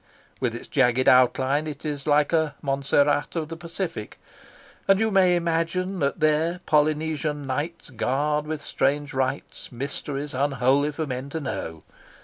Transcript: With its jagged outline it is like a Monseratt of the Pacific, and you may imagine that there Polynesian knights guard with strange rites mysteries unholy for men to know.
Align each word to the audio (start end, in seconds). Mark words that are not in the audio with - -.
With 0.39 0.55
its 0.55 0.67
jagged 0.67 1.07
outline 1.07 1.67
it 1.67 1.85
is 1.85 2.07
like 2.07 2.33
a 2.33 2.55
Monseratt 2.63 3.35
of 3.35 3.49
the 3.49 3.55
Pacific, 3.55 4.19
and 4.87 4.99
you 4.99 5.11
may 5.11 5.35
imagine 5.35 5.99
that 5.99 6.19
there 6.19 6.59
Polynesian 6.65 7.43
knights 7.45 7.91
guard 7.91 8.47
with 8.47 8.63
strange 8.63 9.13
rites 9.13 9.71
mysteries 9.71 10.33
unholy 10.33 10.91
for 10.91 11.05
men 11.05 11.29
to 11.29 11.39
know. 11.39 11.83